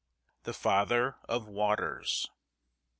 [0.45, 2.27] "THE FATHER OF WATERS."